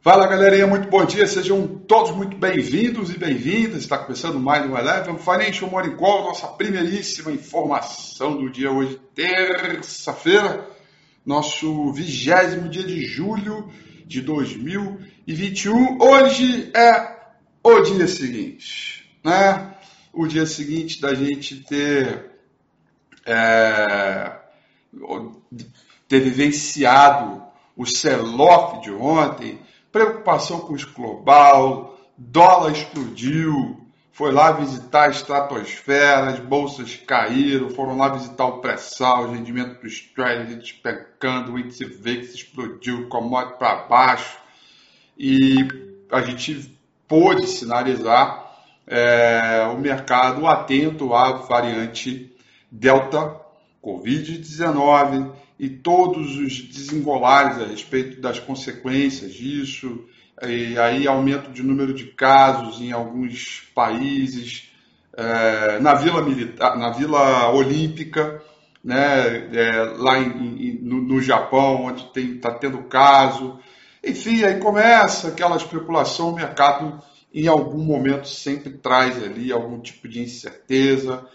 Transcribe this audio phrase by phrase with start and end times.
[0.00, 3.82] Fala galerinha, muito bom dia, sejam todos muito bem-vindos e bem-vindas.
[3.82, 10.70] Está começando mais um Eleven Financial Morning Call, nossa primeiríssima informação do dia hoje, terça-feira,
[11.26, 13.72] nosso vigésimo dia de julho
[14.06, 16.00] de 2021.
[16.00, 17.16] Hoje é
[17.60, 19.74] o dia seguinte, né?
[20.12, 22.30] O dia seguinte da gente ter,
[23.26, 24.32] é,
[26.06, 27.42] ter vivenciado
[27.76, 29.58] o sell-off de ontem,
[29.92, 37.96] preocupação com o global, dólar explodiu, foi lá visitar a estratosfera, as bolsas caíram, foram
[37.96, 43.86] lá visitar o pré-sal, o rendimento dos trades despencando, o índice VIX explodiu, commodity para
[43.86, 44.36] baixo,
[45.16, 45.56] e
[46.10, 46.76] a gente
[47.06, 48.52] pôde sinalizar
[48.86, 52.34] é, o mercado atento à variante
[52.70, 53.36] Delta
[53.82, 60.06] Covid-19 e todos os desengolares a respeito das consequências disso,
[60.46, 64.70] e aí aumento de número de casos em alguns países,
[65.16, 68.40] é, na Vila Militar, na Vila Olímpica,
[68.84, 73.58] né, é, lá em, em, no, no, Japão, onde está tendo caso.
[74.04, 77.02] Enfim, aí começa aquela especulação, o mercado
[77.34, 81.26] em algum momento sempre traz ali algum tipo de incerteza,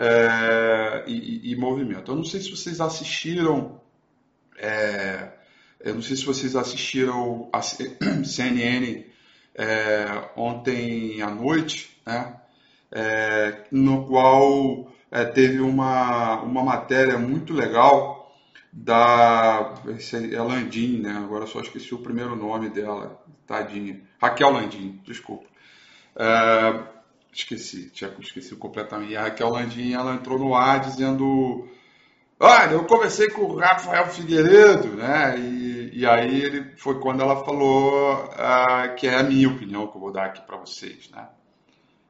[0.00, 2.10] é, e, e, movimento.
[2.10, 3.78] Eu não sei se vocês assistiram,
[4.56, 5.28] é,
[5.78, 9.04] eu não sei se vocês assistiram a CNN
[9.54, 12.34] é, ontem à noite, né,
[12.90, 18.34] é, no qual é, teve uma, uma matéria muito legal
[18.72, 19.74] da
[20.32, 21.10] é Landim, né?
[21.10, 24.00] Agora só esqueci o primeiro nome dela, tadinha.
[24.22, 25.48] Raquel Landim, desculpa.
[26.16, 26.99] É,
[27.32, 29.12] esqueci, tinha esqueci completamente.
[29.12, 31.68] E a Raquel Landim, ela entrou no ar dizendo:
[32.38, 35.38] Olha, eu conversei com o Rafael Figueiredo, né?
[35.38, 39.96] E, e aí ele foi quando ela falou uh, que é a minha opinião que
[39.96, 41.28] eu vou dar aqui para vocês, né?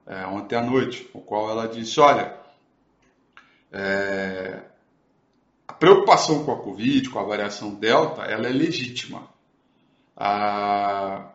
[0.06, 2.37] É, ontem à noite, o qual ela disse: Olha,
[3.72, 4.60] é,
[5.69, 9.28] a preocupação com a Covid, com a variação Delta, ela é legítima.
[10.16, 11.31] Ah,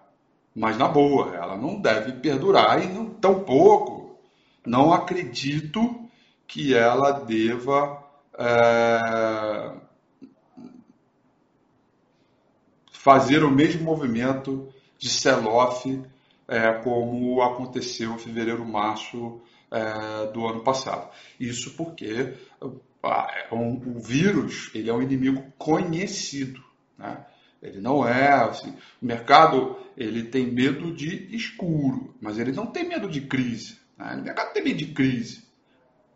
[0.56, 4.18] mas na boa, ela não deve perdurar e não, tampouco
[4.66, 6.10] não acredito
[6.48, 8.04] que ela deva
[8.38, 9.76] é,
[12.92, 16.02] fazer o mesmo movimento de sell-off
[16.48, 19.42] é, como aconteceu em fevereiro, março
[19.72, 21.10] é, do ano passado.
[21.40, 22.34] Isso porque
[23.04, 26.64] é o vírus ele é um inimigo conhecido.
[26.98, 27.24] Né?
[27.66, 28.76] Ele não é assim.
[29.02, 33.78] O mercado ele tem medo de escuro, mas ele não tem medo de crise.
[33.98, 34.18] Né?
[34.20, 35.44] O mercado tem medo de crise.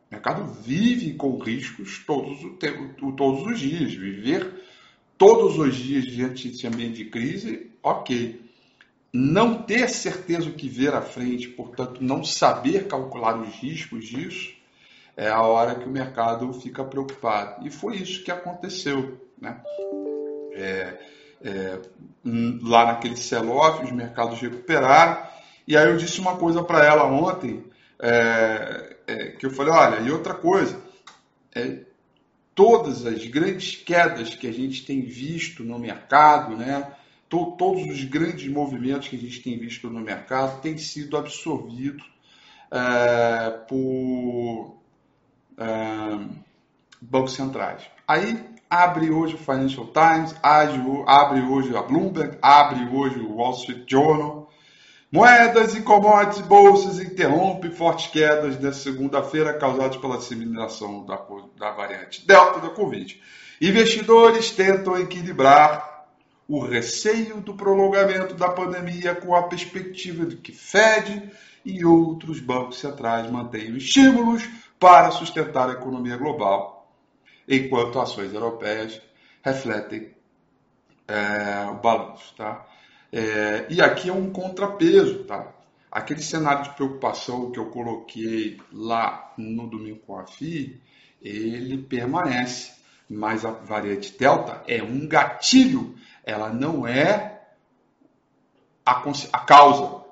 [0.10, 2.40] O mercado vive com riscos todos,
[3.16, 3.94] todos os dias.
[3.94, 4.63] Viver
[5.18, 8.42] todos os dias diante desse ambiente de crise, ok.
[9.12, 14.54] Não ter certeza o que ver à frente, portanto, não saber calcular os riscos disso,
[15.18, 17.66] é a hora que o mercado fica preocupado.
[17.68, 19.19] E foi isso que aconteceu.
[19.40, 19.62] Né?
[20.54, 21.00] É,
[21.44, 21.80] é,
[22.62, 25.27] lá naquele sell-off, os mercados recuperaram.
[25.68, 27.63] E aí eu disse uma coisa para ela ontem,
[28.00, 30.81] é, é, que eu falei, olha, e outra coisa,
[31.53, 31.80] é,
[32.56, 36.91] todas as grandes quedas que a gente tem visto no mercado, né,
[37.30, 42.03] to, todos os grandes movimentos que a gente tem visto no mercado têm sido absorvidos
[42.71, 44.77] é, por
[45.57, 46.19] é,
[47.01, 47.83] bancos centrais.
[48.07, 53.83] Aí abre hoje o Financial Times, abre hoje a Bloomberg, abre hoje o Wall Street
[53.88, 54.48] Journal.
[55.12, 61.19] Moedas e commodities bolsas interrompem fortes quedas nesta segunda-feira causadas pela disseminação da,
[61.57, 63.19] da variante Delta da Covid.
[63.60, 66.06] Investidores tentam equilibrar
[66.48, 71.31] o receio do prolongamento da pandemia com a perspectiva de que Fed
[71.65, 74.48] e outros bancos centrais mantenham estímulos
[74.80, 76.79] para sustentar a economia global
[77.50, 79.01] enquanto ações europeias
[79.42, 80.13] refletem
[81.07, 82.36] é, o balanço.
[82.36, 82.66] Tá?
[83.12, 85.24] É, e aqui é um contrapeso.
[85.24, 85.51] Tá?
[85.92, 90.80] Aquele cenário de preocupação que eu coloquei lá no domingo com a FI,
[91.19, 92.78] ele permanece.
[93.10, 97.42] Mas a variante Delta é um gatilho, ela não é
[98.86, 99.01] a,
[99.34, 100.06] a causa.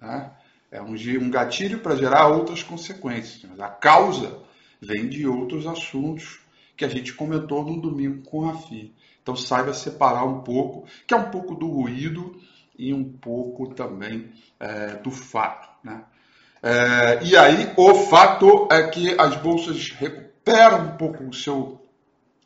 [0.00, 0.30] Né?
[0.70, 3.60] É um, um gatilho para gerar outras consequências.
[3.60, 4.38] A causa
[4.80, 6.40] vem de outros assuntos
[6.78, 8.94] que a gente comentou no domingo com o Rafi.
[9.20, 12.40] Então saiba separar um pouco, que é um pouco do ruído
[12.78, 15.68] e um pouco também é, do fato.
[15.82, 16.04] Né?
[16.62, 21.84] É, e aí o fato é que as bolsas recuperam um pouco o seu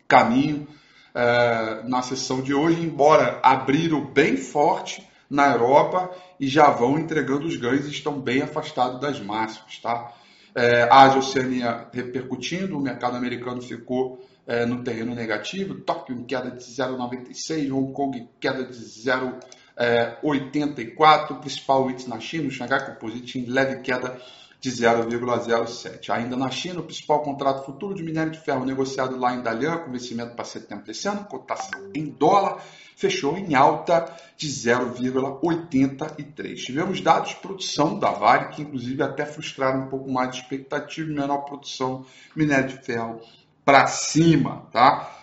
[0.08, 0.66] caminho
[1.14, 7.46] é, na sessão de hoje, embora abriram bem forte, na Europa e já vão entregando
[7.46, 9.78] os ganhos e estão bem afastados das máximas.
[9.78, 10.12] Tá?
[10.54, 16.50] É, Ásia Oceania repercutindo, o mercado americano ficou é, no terreno negativo, Tóquio em queda
[16.50, 22.84] de 0,96, Hong Kong em queda de 0,84, o principal índice na China, o Xangai
[22.84, 24.20] Composite em leve queda
[24.62, 26.08] de 0,07.
[26.10, 29.78] Ainda na China, o principal contrato futuro de minério de ferro negociado lá em Dalian,
[29.78, 32.62] com vencimento para setembro desse ano, cotação em dólar,
[32.94, 36.54] fechou em alta de 0,83.
[36.54, 41.12] Tivemos dados de produção da Vale, que inclusive até frustraram um pouco mais de expectativa
[41.12, 42.06] menor produção
[42.36, 43.20] minério de ferro
[43.64, 45.21] para cima, tá?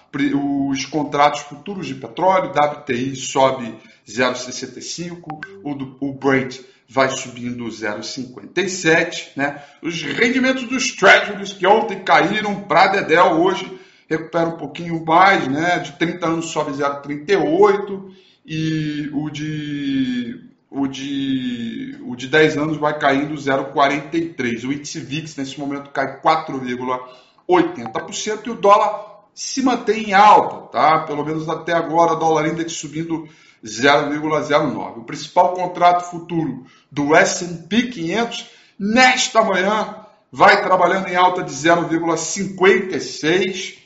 [0.70, 3.76] Os contratos futuros de petróleo, WTI sobe
[4.08, 9.62] 0,65, o, do, o Brent vai subindo 0,57, né?
[9.82, 13.80] Os rendimentos dos treasuries que ontem caíram para Dedel hoje
[14.10, 15.78] recupera um pouquinho mais, né?
[15.78, 18.12] De 30 anos sobe 0,38
[18.44, 24.68] e o de o de o de 10 anos vai caindo 0,43.
[24.68, 29.09] O índice VIX nesse momento cai 4,80% e o dólar
[29.40, 31.00] se mantém em alta, tá?
[31.04, 33.26] Pelo menos até agora, dólar index subindo
[33.64, 34.98] 0,09.
[34.98, 39.96] O principal contrato futuro do S&P 500 nesta manhã
[40.30, 43.78] vai trabalhando em alta de 0,56,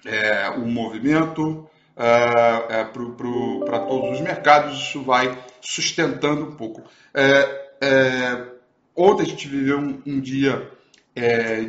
[0.04, 6.82] é, o movimento é, é para todos os mercados, isso vai sustentando um pouco.
[7.14, 8.47] É, é,
[8.97, 10.71] ontem a gente viveu um, um dia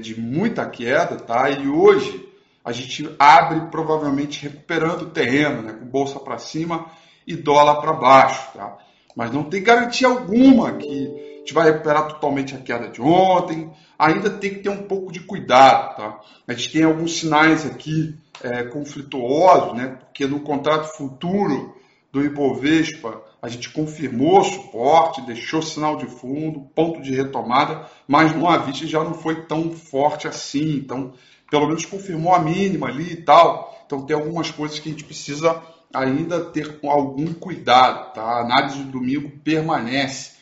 [0.02, 1.50] de muita queda, tá?
[1.50, 2.26] E hoje
[2.64, 5.74] a gente abre provavelmente recuperando o terreno, né?
[5.74, 6.86] com bolsa para cima
[7.28, 8.78] e dólar para baixo, tá?
[9.16, 13.70] Mas não tem garantia alguma que gente vai recuperar totalmente a queda de ontem.
[14.00, 16.20] Ainda tem que ter um pouco de cuidado, tá?
[16.48, 19.98] A gente tem alguns sinais aqui é, conflituosos, né?
[20.00, 21.76] Porque no contrato futuro
[22.12, 28.48] do Ibovespa a gente confirmou suporte, deixou sinal de fundo, ponto de retomada, mas no
[28.48, 30.78] Avista já não foi tão forte assim.
[30.78, 31.14] Então,
[31.52, 33.84] pelo menos confirmou a mínima ali e tal.
[33.86, 35.62] Então, tem algumas coisas que a gente precisa
[35.94, 38.24] ainda ter algum cuidado, tá?
[38.24, 40.33] A análise do domingo permanece.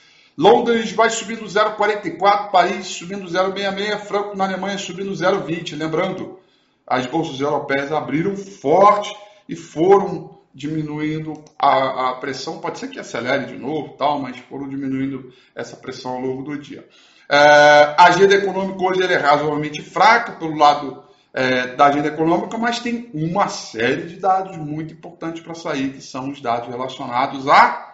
[0.42, 5.78] Londres vai subindo 0,44, Paris subindo 0,66, Franco na Alemanha subindo 0,20.
[5.78, 6.40] Lembrando,
[6.88, 9.16] as bolsas europeias abriram forte
[9.48, 12.58] e foram diminuindo a, a, pressão.
[12.58, 16.58] Pode ser que acelere de novo, tal, mas foram diminuindo essa pressão ao longo do
[16.58, 16.88] dia.
[17.30, 22.80] É, a agenda econômica hoje é razoavelmente fraca pelo lado é, da agenda econômica, mas
[22.80, 27.91] tem uma série de dados muito importantes para sair, que são os dados relacionados a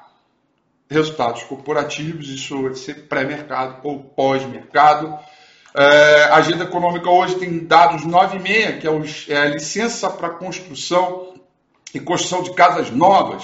[0.89, 5.17] resultados corporativos, isso vai ser pré-mercado ou pós-mercado.
[5.75, 10.29] É, a agenda econômica hoje tem dados 9,6, que é, os, é a licença para
[10.29, 11.35] construção
[11.93, 13.43] e construção de casas novas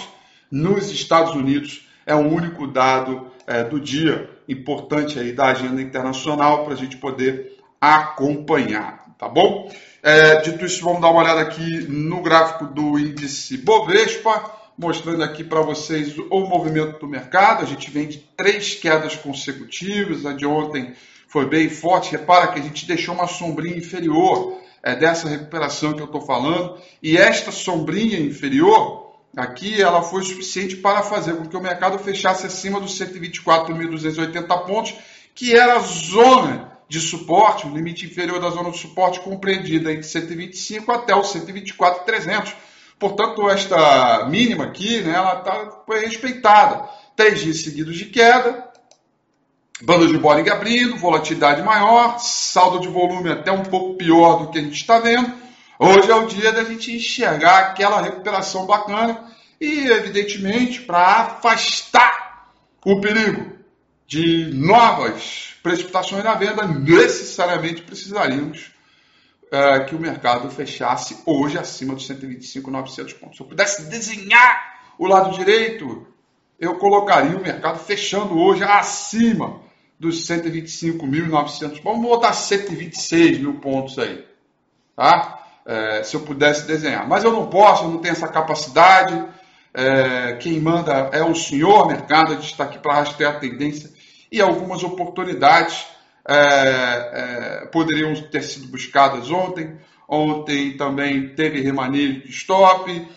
[0.50, 1.88] nos Estados Unidos.
[2.06, 6.98] É o único dado é, do dia importante aí da agenda internacional para a gente
[6.98, 9.72] poder acompanhar, tá bom?
[10.02, 15.44] É, dito isso, vamos dar uma olhada aqui no gráfico do índice Bovespa mostrando aqui
[15.44, 17.64] para vocês o movimento do mercado.
[17.64, 20.94] A gente vem de três quedas consecutivas, a de ontem
[21.28, 22.12] foi bem forte.
[22.12, 26.78] Repara que a gente deixou uma sombrinha inferior é, dessa recuperação que eu estou falando,
[27.02, 32.46] e esta sombrinha inferior aqui ela foi suficiente para fazer com que o mercado fechasse
[32.46, 34.94] acima dos 124.280 pontos,
[35.34, 40.04] que era a zona de suporte, o limite inferior da zona de suporte compreendida entre
[40.04, 42.54] 125 até os 124.300
[43.04, 46.88] Portanto, esta mínima aqui, né, ela tá, foi respeitada.
[47.18, 48.72] Três dias seguidos de queda,
[49.82, 54.58] banda de Bollinger abrindo, volatilidade maior, saldo de volume até um pouco pior do que
[54.58, 55.34] a gente está vendo.
[55.78, 59.22] Hoje é o dia da gente enxergar aquela recuperação bacana
[59.60, 62.54] e, evidentemente, para afastar
[62.86, 63.52] o perigo
[64.08, 68.73] de novas precipitações na venda, necessariamente precisaríamos
[69.54, 73.38] é, que o mercado fechasse hoje acima dos 125.900 pontos.
[73.38, 76.08] Se eu pudesse desenhar o lado direito,
[76.60, 79.62] eu colocaria o mercado fechando hoje acima
[80.00, 81.80] dos 125.900 pontos.
[81.84, 84.26] Vamos botar 126 mil pontos aí,
[84.96, 85.46] tá?
[85.68, 87.08] É, se eu pudesse desenhar.
[87.08, 89.24] Mas eu não posso, eu não tenho essa capacidade.
[89.72, 93.92] É, quem manda é o senhor mercado, a gente está aqui para rastrear a tendência
[94.32, 95.93] e algumas oportunidades
[96.28, 99.78] é, é, poderiam ter sido buscadas ontem.
[100.08, 103.08] Ontem também teve remanejo de stop.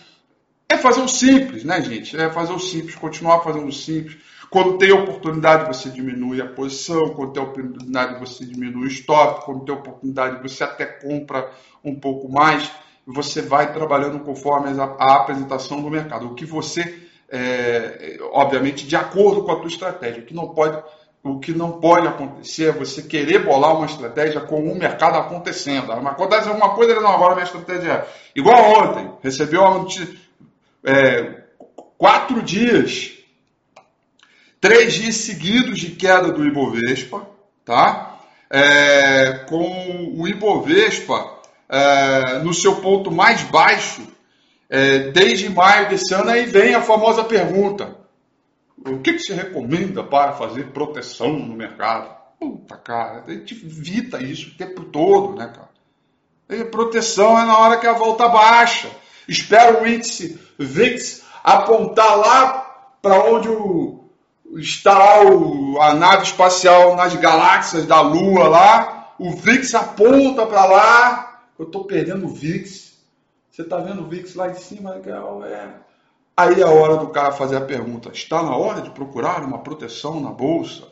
[0.69, 2.17] É fazer o simples, né, gente?
[2.17, 4.17] É fazer o simples, continuar fazendo o simples.
[4.49, 7.09] Quando tem oportunidade, você diminui a posição.
[7.09, 9.45] Quando tem oportunidade, você diminui o stop.
[9.45, 11.49] Quando tem oportunidade, você até compra
[11.83, 12.69] um pouco mais.
[13.05, 16.27] Você vai trabalhando conforme a, a apresentação do mercado.
[16.27, 20.21] O que você, é, obviamente, de acordo com a tua estratégia.
[20.21, 20.81] O que não pode
[21.31, 25.91] o que não pode acontecer é você querer bolar uma estratégia com o mercado acontecendo.
[25.91, 29.11] Acontece alguma coisa, não, agora minha estratégia é igual ontem.
[29.21, 30.07] Recebeu uma notícia,
[30.83, 31.43] é,
[31.97, 33.13] quatro dias,
[34.61, 37.27] três dias seguidos de queda do Ibovespa,
[37.65, 38.19] tá?
[38.49, 44.07] É, com o Ibovespa é, no seu ponto mais baixo
[44.69, 47.96] é, desde maio desse ano, aí vem a famosa pergunta
[48.85, 52.15] o que, que se recomenda para fazer proteção no mercado?
[52.39, 55.69] Puta, cara, a gente evita isso o tempo todo, né, cara?
[56.49, 58.89] E proteção é na hora que a volta baixa.
[59.27, 64.05] Espera o índice VIX apontar lá para onde o,
[64.55, 69.13] está o, a nave espacial nas galáxias da Lua lá.
[69.19, 71.41] O VIX aponta para lá.
[71.59, 72.95] Eu estou perdendo o VIX.
[73.51, 75.01] Você está vendo o VIX lá em cima?
[75.45, 75.69] É,
[76.37, 79.57] Aí é a hora do cara fazer a pergunta: está na hora de procurar uma
[79.57, 80.87] proteção na bolsa?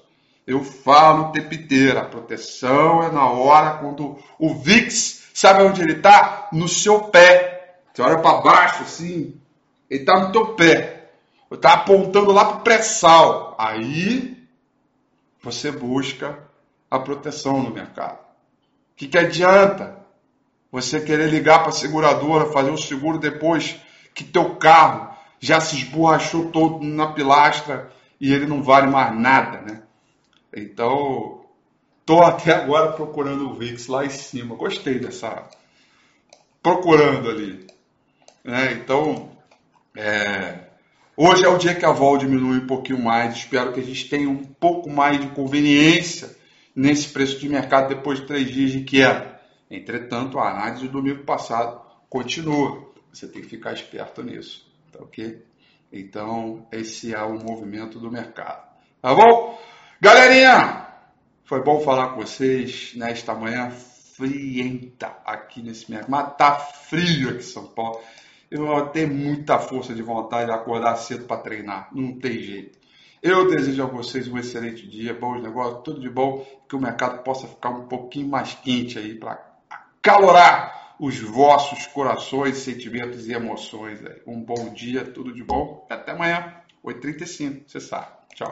[0.47, 6.49] Eu falo tepiteira, a proteção é na hora quando o VIX, sabe onde ele está?
[6.51, 7.77] No seu pé.
[7.93, 9.39] Você olha para baixo assim,
[9.87, 11.11] ele está no teu pé.
[11.51, 13.55] Está apontando lá para o pré-sal.
[13.57, 14.45] Aí
[15.41, 16.39] você busca
[16.89, 18.19] a proteção no mercado.
[18.19, 19.97] O que, que adianta
[20.71, 23.79] você querer ligar para a seguradora, fazer o seguro depois
[24.13, 25.14] que teu carro
[25.45, 29.83] já se esborrachou todo na pilastra e ele não vale mais nada, né?
[30.55, 31.45] Então,
[32.03, 34.55] tô até agora procurando o VIX lá em cima.
[34.55, 35.47] Gostei dessa
[36.63, 37.67] procurando ali,
[38.43, 38.73] né?
[38.73, 39.29] Então,
[39.95, 40.61] é...
[41.15, 43.35] hoje é o dia que a vol diminui um pouquinho mais.
[43.35, 46.35] Espero que a gente tenha um pouco mais de conveniência
[46.75, 49.39] nesse preço de mercado depois de três dias de queda.
[49.69, 52.91] Entretanto, a análise do domingo passado continua.
[53.13, 54.64] Você tem que ficar esperto nisso.
[54.95, 55.45] Tá ok?
[55.91, 58.65] Então, esse é o movimento do mercado.
[59.01, 59.59] Tá bom?
[60.01, 60.87] Galerinha,
[61.43, 66.09] foi bom falar com vocês nesta manhã frienta aqui nesse mercado.
[66.09, 67.99] Mas tá frio aqui em São Paulo.
[68.49, 71.89] Eu vou ter muita força de vontade de acordar cedo para treinar.
[71.93, 72.79] Não tem jeito.
[73.21, 77.23] Eu desejo a vocês um excelente dia, bons negócios, tudo de bom, que o mercado
[77.23, 79.43] possa ficar um pouquinho mais quente aí para
[80.01, 83.99] calorar os vossos corações, sentimentos e emoções.
[84.25, 85.85] Um bom dia, tudo de bom.
[85.89, 88.07] Até amanhã, 8h35, você sabe.
[88.33, 88.51] Tchau.